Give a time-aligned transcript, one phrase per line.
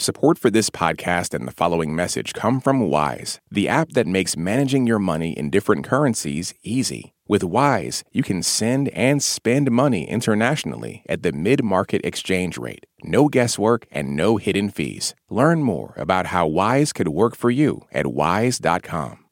[0.00, 4.36] Support for this podcast and the following message come from Wise, the app that makes
[4.36, 7.14] managing your money in different currencies easy.
[7.26, 12.86] With Wise, you can send and spend money internationally at the mid market exchange rate.
[13.02, 15.16] No guesswork and no hidden fees.
[15.30, 19.24] Learn more about how Wise could work for you at wise.com.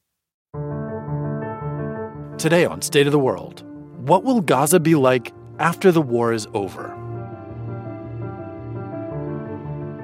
[2.39, 3.62] Today on State of the World,
[3.98, 7.05] what will Gaza be like after the war is over?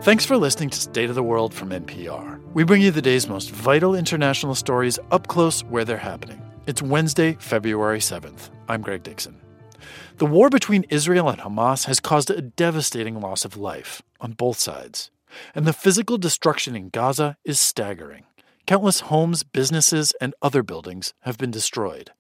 [0.03, 2.41] Thanks for listening to State of the World from NPR.
[2.55, 6.43] We bring you the day's most vital international stories up close where they're happening.
[6.67, 8.51] It's Wednesday, February 7th.
[8.69, 9.41] I'm Greg Dixon.
[10.17, 14.59] The war between Israel and Hamas has caused a devastating loss of life on both
[14.59, 15.13] sides.
[15.55, 18.25] And the physical destruction in Gaza is staggering.
[18.67, 22.11] Countless homes, businesses, and other buildings have been destroyed.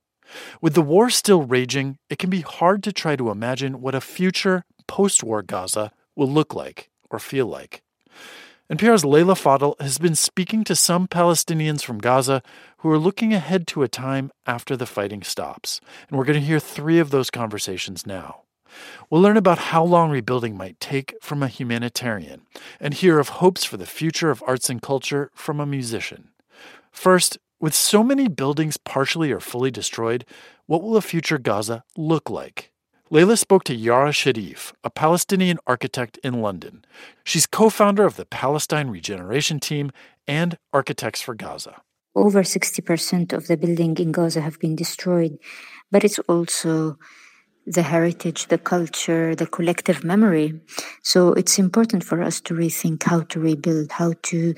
[0.60, 4.00] With the war still raging, it can be hard to try to imagine what a
[4.00, 7.82] future post war Gaza will look like or feel like.
[8.70, 12.42] NPR's Leila Fadel has been speaking to some Palestinians from Gaza
[12.78, 15.80] who are looking ahead to a time after the fighting stops.
[16.08, 18.42] And we're going to hear three of those conversations now.
[19.10, 22.46] We'll learn about how long rebuilding might take from a humanitarian
[22.80, 26.30] and hear of hopes for the future of arts and culture from a musician.
[26.90, 30.24] First, with so many buildings partially or fully destroyed,
[30.66, 32.71] what will a future Gaza look like?
[33.12, 36.82] Leila spoke to Yara Sharif, a Palestinian architect in London.
[37.24, 39.92] She's co founder of the Palestine Regeneration Team
[40.26, 41.82] and Architects for Gaza.
[42.14, 45.36] Over 60% of the building in Gaza have been destroyed,
[45.90, 46.96] but it's also
[47.66, 50.58] the heritage, the culture, the collective memory.
[51.02, 54.54] So it's important for us to rethink how to rebuild, how to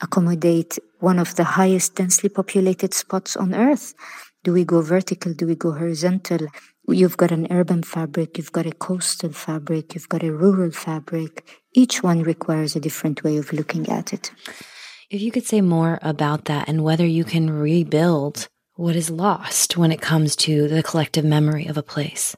[0.00, 3.94] accommodate one of the highest densely populated spots on earth.
[4.42, 5.32] Do we go vertical?
[5.34, 6.48] Do we go horizontal?
[6.88, 11.44] You've got an urban fabric, you've got a coastal fabric, you've got a rural fabric.
[11.72, 14.32] Each one requires a different way of looking at it.
[15.08, 19.76] If you could say more about that and whether you can rebuild what is lost
[19.76, 22.34] when it comes to the collective memory of a place.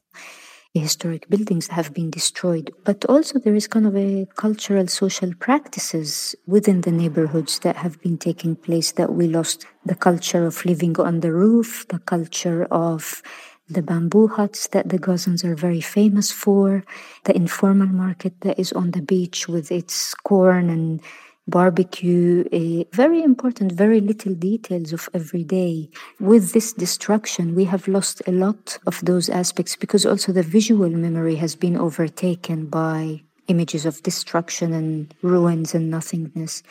[0.74, 6.34] Historic buildings have been destroyed, but also there is kind of a cultural social practices
[6.48, 9.66] within the neighborhoods that have been taking place that we lost.
[9.86, 13.22] The culture of living on the roof, the culture of
[13.68, 16.84] the bamboo huts that the Gazans are very famous for,
[17.24, 21.00] the informal market that is on the beach with its corn and
[21.46, 25.90] barbecue, a very important, very little details of every day.
[26.20, 30.88] With this destruction, we have lost a lot of those aspects because also the visual
[30.88, 36.62] memory has been overtaken by images of destruction and ruins and nothingness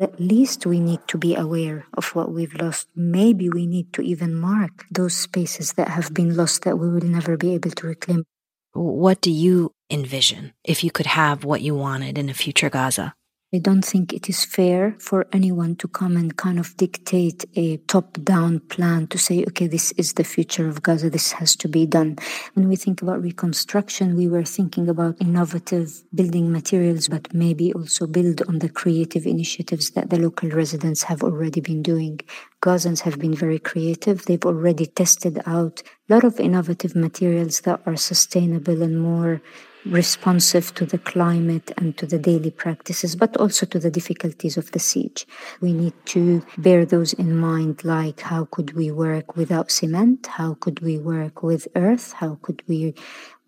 [0.00, 2.88] at least we need to be aware of what we've lost.
[2.96, 7.04] Maybe we need to even mark those spaces that have been lost that we will
[7.04, 8.24] never be able to reclaim.
[8.72, 13.14] What do you envision if you could have what you wanted in a future Gaza?
[13.54, 17.76] I don't think it is fair for anyone to come and kind of dictate a
[17.76, 21.68] top down plan to say, okay, this is the future of Gaza, this has to
[21.68, 22.16] be done.
[22.54, 28.06] When we think about reconstruction, we were thinking about innovative building materials, but maybe also
[28.06, 32.20] build on the creative initiatives that the local residents have already been doing.
[32.62, 34.24] Gazans have been very creative.
[34.24, 39.42] They've already tested out a lot of innovative materials that are sustainable and more
[39.86, 44.70] responsive to the climate and to the daily practices, but also to the difficulties of
[44.72, 45.26] the siege.
[45.60, 50.26] We need to bear those in mind, like how could we work without cement?
[50.26, 52.12] How could we work with earth?
[52.12, 52.94] How could we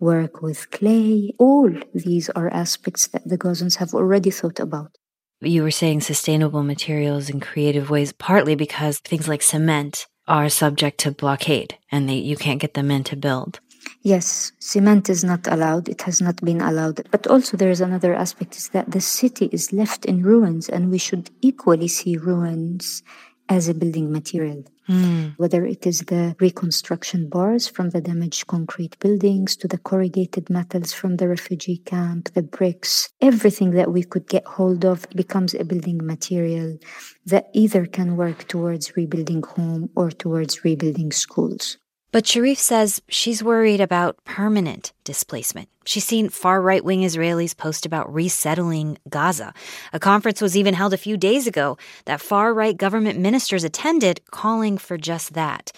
[0.01, 1.35] work with clay?
[1.39, 4.97] All these are aspects that the Gazans have already thought about.
[5.41, 10.99] You were saying sustainable materials in creative ways, partly because things like cement are subject
[11.01, 13.61] to blockade and they, you can't get them in to build.
[14.05, 15.89] Yes, cement is not allowed.
[15.89, 17.09] It has not been allowed.
[17.11, 20.91] But also, there is another aspect is that the city is left in ruins, and
[20.91, 23.03] we should equally see ruins
[23.49, 24.63] as a building material.
[24.91, 25.39] Mm.
[25.39, 30.93] Whether it is the reconstruction bars from the damaged concrete buildings to the corrugated metals
[30.93, 35.65] from the refugee camp, the bricks, everything that we could get hold of becomes a
[35.65, 36.77] building material
[37.25, 41.79] that either can work towards rebuilding home or towards rebuilding schools.
[42.15, 45.69] But Sharif says she's worried about permanent displacement.
[45.85, 49.53] She's seen far right wing Israelis post about resettling Gaza.
[49.93, 54.21] A conference was even held a few days ago that far right government ministers attended,
[54.31, 55.73] calling for just that.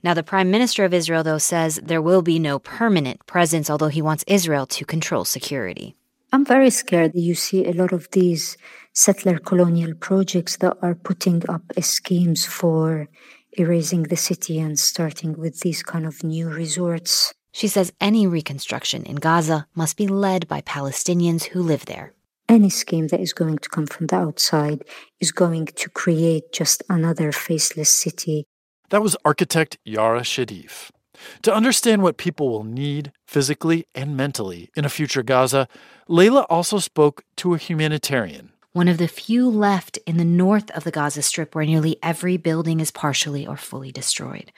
[0.00, 3.88] Now, the prime minister of Israel, though, says there will be no permanent presence, although
[3.88, 5.96] he wants Israel to control security.
[6.32, 7.14] I'm very scared.
[7.14, 8.56] That you see a lot of these
[8.92, 13.08] settler colonial projects that are putting up schemes for
[13.52, 17.32] erasing the city and starting with these kind of new resorts.
[17.52, 22.14] She says any reconstruction in Gaza must be led by Palestinians who live there.
[22.50, 24.82] any scheme that is going to come from the outside
[25.20, 28.44] is going to create just another faceless city.
[28.90, 30.90] That was architect Yara Sharif.
[31.42, 35.68] To understand what people will need physically and mentally in a future Gaza,
[36.08, 38.50] Leila also spoke to a humanitarian.
[38.72, 42.36] One of the few left in the north of the Gaza Strip where nearly every
[42.36, 44.52] building is partially or fully destroyed.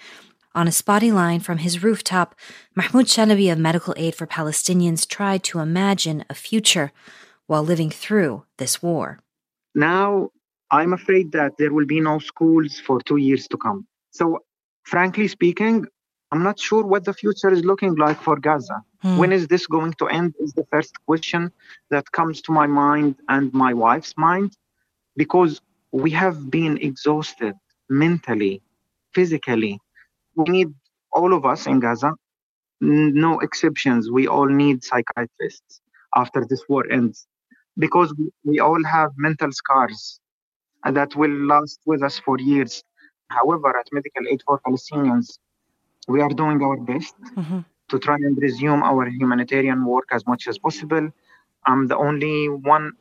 [0.54, 2.34] On a spotty line from his rooftop,
[2.74, 6.92] Mahmoud Shalabi of Medical Aid for Palestinians tried to imagine a future
[7.46, 9.18] while living through this war.
[9.74, 10.28] Now,
[10.70, 13.86] I'm afraid that there will be no schools for two years to come.
[14.10, 14.40] So,
[14.82, 15.86] frankly speaking,
[16.32, 18.82] I'm not sure what the future is looking like for Gaza.
[19.02, 19.18] Hmm.
[19.18, 20.34] When is this going to end?
[20.40, 21.52] Is the first question
[21.90, 24.56] that comes to my mind and my wife's mind
[25.14, 25.60] because
[25.92, 27.54] we have been exhausted
[27.90, 28.62] mentally,
[29.14, 29.78] physically,
[30.34, 30.68] we need
[31.12, 32.14] all of us in Gaza,
[32.80, 34.10] no exceptions.
[34.10, 35.82] We all need psychiatrists
[36.16, 37.26] after this war ends
[37.76, 38.14] because
[38.44, 40.18] we all have mental scars
[40.84, 42.82] that will last with us for years.
[43.28, 45.38] However, at Medical Aid for Palestinians,
[46.08, 47.60] we are doing our best mm-hmm.
[47.88, 51.10] to try and resume our humanitarian work as much as possible.
[51.66, 52.92] I'm the only one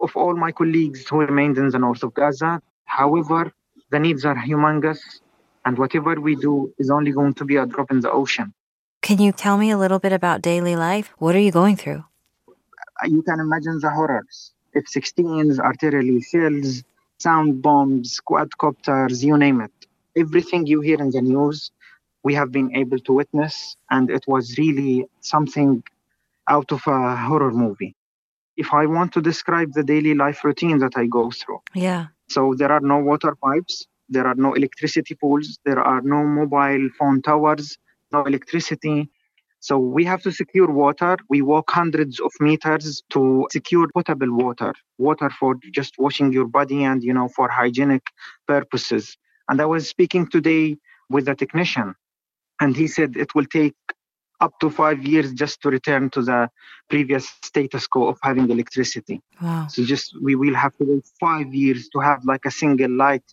[0.00, 2.60] of all my colleagues who remained in the north of Gaza.
[2.86, 3.52] However,
[3.90, 5.00] the needs are humongous
[5.64, 8.52] and whatever we do is only going to be a drop in the ocean.
[9.02, 11.12] Can you tell me a little bit about daily life?
[11.18, 12.04] What are you going through?
[13.04, 14.52] You can imagine the horrors.
[14.74, 16.82] F 16s, artillery shells,
[17.18, 19.72] sound bombs, quadcopters, you name it.
[20.16, 21.70] Everything you hear in the news,
[22.24, 25.82] we have been able to witness, and it was really something
[26.48, 27.94] out of a horror movie.
[28.56, 31.60] If I want to describe the daily life routine that I go through.
[31.74, 32.06] Yeah.
[32.28, 35.58] So there are no water pipes, there are no electricity poles.
[35.64, 37.78] There are no mobile phone towers,
[38.12, 39.08] no electricity.
[39.60, 41.16] So we have to secure water.
[41.30, 46.84] We walk hundreds of meters to secure potable water, water for just washing your body
[46.84, 48.02] and, you know, for hygienic
[48.46, 49.16] purposes.
[49.48, 50.76] And I was speaking today
[51.08, 51.94] with a technician,
[52.60, 53.74] and he said it will take
[54.40, 56.50] up to five years just to return to the
[56.88, 59.20] previous status quo of having electricity.
[59.40, 59.66] Wow.
[59.68, 63.24] So just we will have to wait five years to have like a single light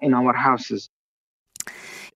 [0.00, 0.90] in our houses.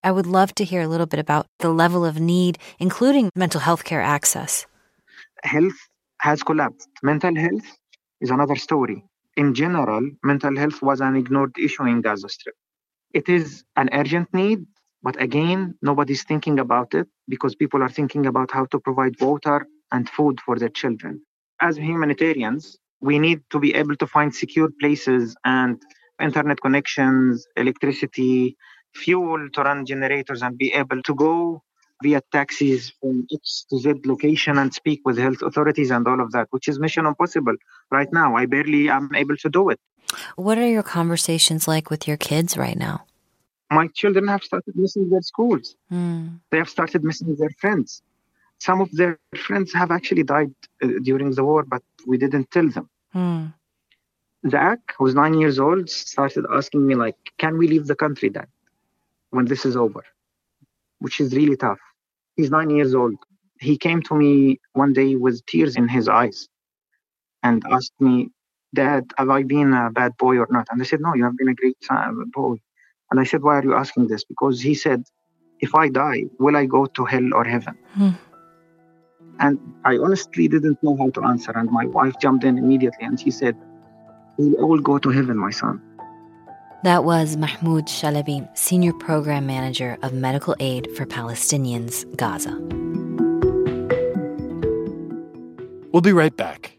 [0.04, 3.60] I would love to hear a little bit about the level of need, including mental
[3.60, 4.66] health care access.
[5.44, 5.78] Health
[6.20, 6.88] has collapsed.
[7.02, 7.68] Mental health
[8.20, 9.04] is another story.
[9.36, 12.54] In general, mental health was an ignored issue in Gaza Strip.
[13.14, 14.66] It is an urgent need,
[15.02, 19.66] but again, nobody's thinking about it because people are thinking about how to provide water
[19.90, 21.20] and food for their children.
[21.60, 25.82] As humanitarians, we need to be able to find secure places and
[26.20, 28.56] internet connections, electricity,
[28.94, 31.62] fuel to run generators, and be able to go
[32.02, 36.32] via taxis from X to Z location and speak with health authorities and all of
[36.32, 37.54] that, which is mission impossible
[37.90, 38.36] right now.
[38.36, 39.80] I barely am able to do it.
[40.36, 43.04] What are your conversations like with your kids right now?
[43.78, 45.76] My children have started missing their schools.
[45.90, 46.40] Mm.
[46.50, 48.02] They have started missing their friends.
[48.58, 52.68] Some of their friends have actually died uh, during the war, but we didn't tell
[52.68, 52.88] them.
[53.14, 53.54] Mm.
[54.50, 58.48] Zach, who's nine years old, started asking me like, "Can we leave the country then,
[59.30, 60.02] when this is over?"
[60.98, 61.82] Which is really tough.
[62.36, 63.16] He's nine years old.
[63.68, 66.48] He came to me one day with tears in his eyes,
[67.42, 68.14] and asked me,
[68.74, 71.36] "Dad, have I been a bad boy or not?" And I said, "No, you have
[71.40, 72.56] been a great son, boy."
[73.12, 75.04] And I said, "Why are you asking this?" Because he said,
[75.60, 78.16] "If I die, will I go to hell or heaven?" Hmm.
[79.38, 81.52] And I honestly didn't know how to answer.
[81.54, 83.56] And my wife jumped in immediately and she said,
[84.36, 85.80] We'll all go to heaven, my son.
[86.84, 92.58] That was Mahmoud Shalabi, Senior Program Manager of Medical Aid for Palestinians, Gaza.
[95.92, 96.78] We'll be right back.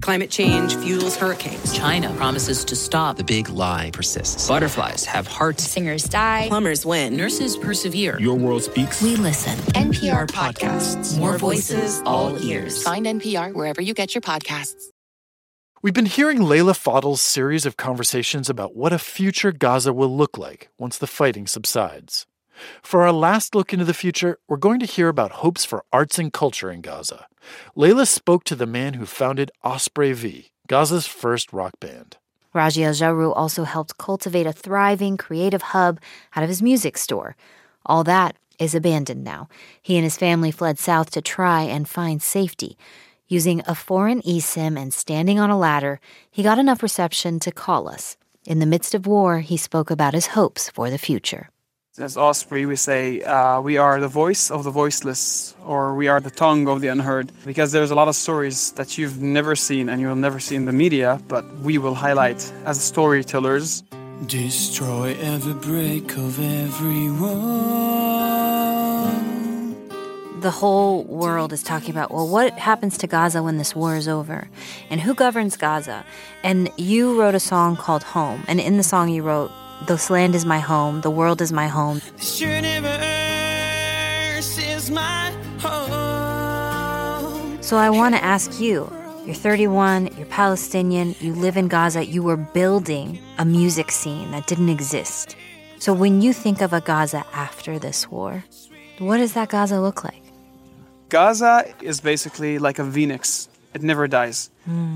[0.00, 1.76] Climate change fuels hurricanes.
[1.76, 3.16] China promises to stop.
[3.16, 4.46] The big lie persists.
[4.46, 5.64] Butterflies have hearts.
[5.64, 6.46] Singers die.
[6.48, 7.16] Plumbers win.
[7.16, 8.18] Nurses persevere.
[8.20, 9.02] Your world speaks.
[9.02, 9.56] We listen.
[9.74, 11.18] NPR podcasts.
[11.18, 12.82] More voices, all ears.
[12.82, 14.84] Find NPR wherever you get your podcasts.
[15.82, 20.36] We've been hearing Leila Fadel's series of conversations about what a future Gaza will look
[20.36, 22.26] like once the fighting subsides.
[22.82, 26.18] For our last look into the future, we're going to hear about hopes for arts
[26.18, 27.26] and culture in Gaza.
[27.74, 32.16] Leila spoke to the man who founded Osprey V, Gaza's first rock band.
[32.54, 36.00] Raji Al Jarrou also helped cultivate a thriving creative hub
[36.34, 37.36] out of his music store.
[37.86, 39.48] All that is abandoned now.
[39.80, 42.76] He and his family fled south to try and find safety.
[43.28, 46.00] Using a foreign eSIM and standing on a ladder,
[46.30, 48.16] he got enough reception to call us.
[48.46, 51.50] In the midst of war, he spoke about his hopes for the future.
[52.00, 56.20] As Osprey, we say uh, we are the voice of the voiceless, or we are
[56.20, 59.88] the tongue of the unheard, because there's a lot of stories that you've never seen
[59.88, 63.82] and you'll never see in the media, but we will highlight as storytellers.
[64.26, 67.58] Destroy every break of every wall.
[70.40, 74.06] The whole world is talking about, well, what happens to Gaza when this war is
[74.06, 74.48] over?
[74.88, 76.04] And who governs Gaza?
[76.44, 78.44] And you wrote a song called Home.
[78.46, 79.50] And in the song, you wrote,
[79.86, 82.00] This land is my home, the world is my home.
[82.16, 82.98] This universe
[84.58, 87.62] is my home.
[87.62, 88.90] So I want to ask you
[89.24, 94.46] you're 31, you're Palestinian, you live in Gaza, you were building a music scene that
[94.46, 95.36] didn't exist.
[95.78, 98.44] So when you think of a Gaza after this war,
[98.98, 100.22] what does that Gaza look like?
[101.08, 103.48] Gaza is basically like a phoenix.
[103.78, 104.50] It never dies.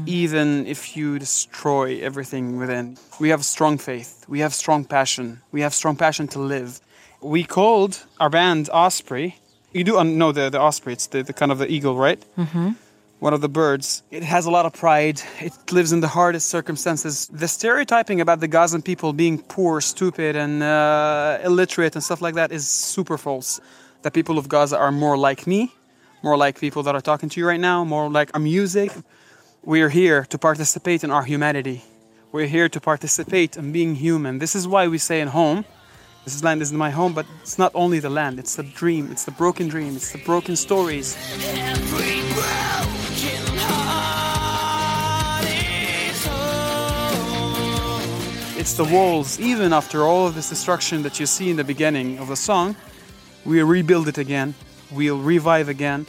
[0.06, 2.98] Even if you destroy everything within.
[3.20, 4.10] We have strong faith.
[4.28, 5.40] We have strong passion.
[5.52, 6.80] We have strong passion to live.
[7.20, 9.28] We called our band Osprey.
[9.72, 12.20] You do know the, the osprey, it's the, the kind of the eagle, right?
[12.36, 12.70] Mm-hmm.
[13.20, 14.02] One of the birds.
[14.10, 15.22] It has a lot of pride.
[15.40, 17.28] It lives in the hardest circumstances.
[17.28, 22.34] The stereotyping about the Gazan people being poor, stupid, and uh, illiterate and stuff like
[22.34, 23.60] that is super false.
[24.02, 25.70] The people of Gaza are more like me,
[26.22, 28.92] more like people that are talking to you right now, more like our music.
[29.64, 31.82] We are here to participate in our humanity.
[32.30, 34.38] We're here to participate in being human.
[34.38, 35.64] This is why we say in home,
[36.24, 39.24] this land isn't my home, but it's not only the land, it's the dream, it's
[39.24, 41.16] the broken dream, it's the broken stories.
[48.56, 52.18] It's the walls, even after all of this destruction that you see in the beginning
[52.18, 52.76] of the song,
[53.44, 54.54] we'll rebuild it again,
[54.92, 56.06] we'll revive again,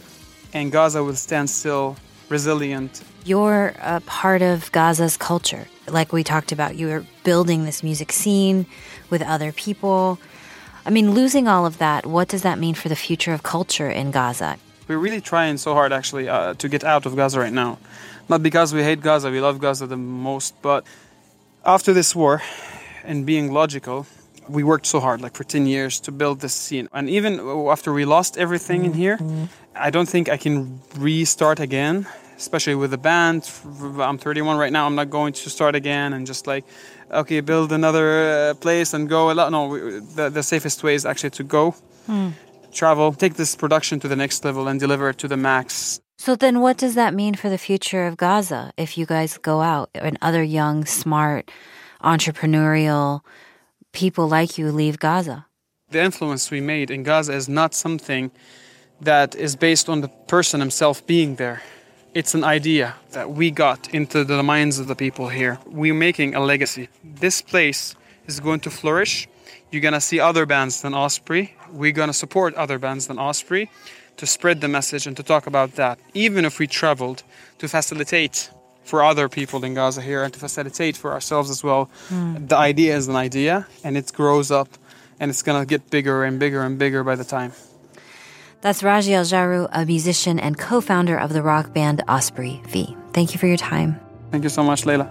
[0.54, 1.96] and Gaza will stand still,
[2.30, 5.68] resilient, You're a part of Gaza's culture.
[5.88, 8.66] Like we talked about, you are building this music scene
[9.10, 10.20] with other people.
[10.86, 13.90] I mean, losing all of that, what does that mean for the future of culture
[13.90, 14.58] in Gaza?
[14.88, 17.80] We're really trying so hard, actually, uh, to get out of Gaza right now.
[18.28, 20.86] Not because we hate Gaza, we love Gaza the most, but
[21.66, 22.42] after this war,
[23.06, 24.06] and being logical,
[24.50, 26.88] we worked so hard, like for 10 years, to build this scene.
[26.94, 29.20] And even after we lost everything in here,
[29.76, 32.08] I don't think I can restart again,
[32.38, 33.50] especially with the band.
[34.00, 36.66] I'm 31 right now, I'm not going to start again and just like,
[37.12, 39.32] okay, build another uh, place and go.
[39.32, 39.52] a lot.
[39.52, 39.80] No, we,
[40.16, 41.76] the, the safest way is actually to go
[42.74, 46.02] travel, take this production to the next level and deliver it to the max.
[46.18, 49.62] So then, what does that mean for the future of Gaza if you guys go
[49.62, 51.52] out and other young, smart,
[52.04, 53.22] entrepreneurial
[53.94, 55.46] people like you leave Gaza?
[55.90, 58.32] The influence we made in Gaza is not something
[59.00, 61.62] that is based on the person himself being there.
[62.14, 65.60] It's an idea that we got into the minds of the people here.
[65.66, 66.90] We're making a legacy.
[67.04, 67.96] This place
[68.28, 69.28] is going to flourish.
[69.72, 71.56] You're going to see other bands than Osprey.
[71.72, 73.70] We're going to support other bands than Osprey
[74.18, 76.00] to spread the message and to talk about that.
[76.14, 77.24] Even if we traveled
[77.58, 78.52] to facilitate
[78.84, 81.90] for other people in Gaza here and to facilitate for ourselves as well.
[82.10, 82.46] Hmm.
[82.46, 84.70] The idea is an idea and it grows up
[85.20, 87.54] and it's going to get bigger and bigger and bigger by the time.
[88.62, 92.96] That's Raji Al Jarrou, a musician and co founder of the rock band Osprey V.
[93.12, 94.00] Thank you for your time.
[94.32, 95.06] Thank you so much, Leila.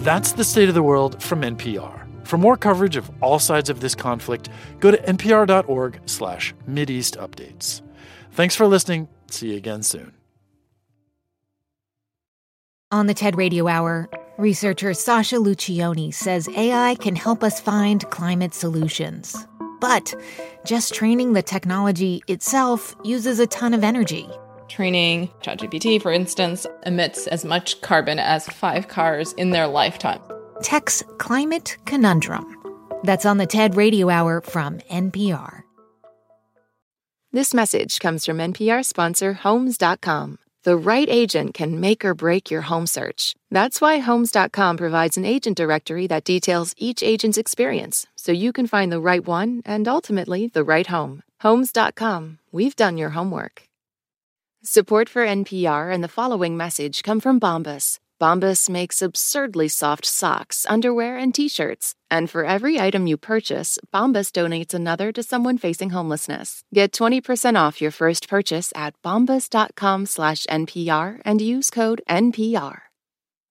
[0.00, 2.06] That's the state of the world from NPR.
[2.26, 4.50] For more coverage of all sides of this conflict,
[4.80, 7.80] go to npr.org slash Mideast updates.
[8.38, 9.08] Thanks for listening.
[9.32, 10.12] See you again soon.
[12.92, 18.54] On the TED Radio Hour, researcher Sasha Luccioni says AI can help us find climate
[18.54, 19.34] solutions.
[19.80, 20.14] But
[20.64, 24.28] just training the technology itself uses a ton of energy.
[24.68, 30.20] Training ChatGPT, for instance, emits as much carbon as five cars in their lifetime.
[30.62, 32.46] Tech's Climate Conundrum.
[33.02, 35.57] That's on the TED Radio Hour from NPR.
[37.30, 40.38] This message comes from NPR sponsor Homes.com.
[40.62, 43.34] The right agent can make or break your home search.
[43.50, 48.66] That's why Homes.com provides an agent directory that details each agent's experience so you can
[48.66, 51.22] find the right one and ultimately the right home.
[51.40, 52.38] Homes.com.
[52.50, 53.64] We've done your homework.
[54.64, 57.98] Support for NPR and the following message come from Bombas.
[58.20, 61.94] Bombas makes absurdly soft socks, underwear, and t-shirts.
[62.10, 66.62] And for every item you purchase, Bombas donates another to someone facing homelessness.
[66.74, 72.87] Get 20% off your first purchase at bombas.com slash NPR and use code NPR.